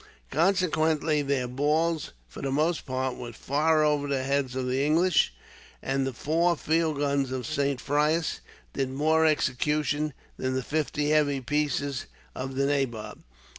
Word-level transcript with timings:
Consequently 0.31 1.21
their 1.21 1.47
balls, 1.47 2.09
for 2.27 2.41
the 2.41 2.49
most 2.51 2.87
part, 2.87 3.17
went 3.17 3.35
far 3.35 3.83
over 3.83 4.07
the 4.07 4.23
heads 4.23 4.55
of 4.55 4.65
the 4.65 4.83
English; 4.83 5.31
and 5.79 6.07
the 6.07 6.11
four 6.11 6.55
field 6.55 6.97
guns 6.97 7.31
of 7.31 7.45
Saint 7.45 7.79
Frais 7.79 8.39
did 8.73 8.89
more 8.89 9.27
execution 9.27 10.13
than 10.37 10.55
the 10.55 10.63
fifty 10.63 11.11
heavy 11.11 11.39
pieces 11.39 12.07
of 12.33 12.55
the 12.55 12.65
nabob. 12.65 13.19